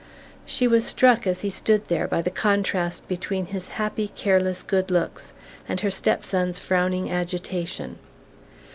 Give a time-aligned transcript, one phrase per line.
[0.47, 4.89] She was struck, as he stood there, by the contrast between his happy careless good
[4.89, 5.31] looks
[5.69, 7.99] and her step son's frowning agitation.